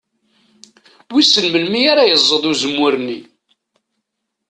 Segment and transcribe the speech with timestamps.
[1.13, 3.19] Wissen melmi ara yeẓẓed uzemmur-nni?